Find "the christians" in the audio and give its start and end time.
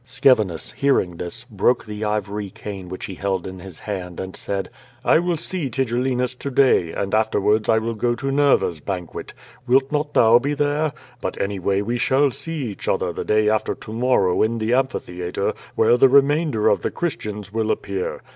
16.81-17.53